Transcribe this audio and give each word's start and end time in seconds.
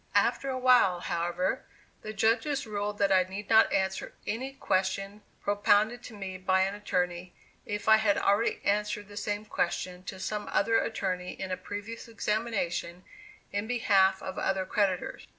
After 0.15 0.49
a 0.49 0.57
while, 0.57 1.01
however, 1.01 1.63
the 2.01 2.11
judges 2.11 2.65
ruled 2.65 2.97
that 2.97 3.11
I 3.11 3.21
need 3.21 3.51
not 3.51 3.71
answer 3.71 4.13
any 4.25 4.53
question 4.53 5.21
propounded 5.43 6.01
to 6.05 6.15
me 6.15 6.39
by 6.39 6.61
an 6.61 6.73
attorney, 6.73 7.35
if 7.67 7.87
I 7.87 7.97
had 7.97 8.17
already 8.17 8.61
answered 8.65 9.07
the 9.09 9.15
same 9.15 9.45
question 9.45 10.01
to 10.05 10.19
some 10.19 10.47
other 10.51 10.79
attorney 10.79 11.33
in 11.39 11.51
a 11.51 11.55
previous 11.55 12.07
examination 12.07 13.03
in 13.51 13.67
behalf 13.67 14.23
of 14.23 14.39
other 14.39 14.65
creditors. 14.65 15.27